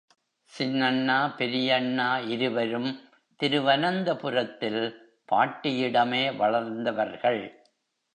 சின்னண்ணா 0.51 1.17
பெரியண்ணா 1.37 2.07
இருவரும் 2.27 2.89
திருவனந்த 3.39 4.15
புரத்தில் 4.15 4.81
பாட்டியிடமே 5.31 6.35
வளர்ந்தவர்கள். 6.35 7.41